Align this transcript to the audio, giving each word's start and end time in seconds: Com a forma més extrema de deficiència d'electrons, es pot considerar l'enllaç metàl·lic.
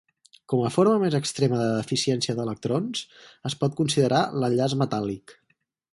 Com 0.53 0.61
a 0.67 0.71
forma 0.75 0.95
més 1.03 1.17
extrema 1.17 1.59
de 1.59 1.67
deficiència 1.81 2.35
d'electrons, 2.39 3.03
es 3.51 3.57
pot 3.61 3.79
considerar 3.83 4.23
l'enllaç 4.41 4.77
metàl·lic. 4.85 5.37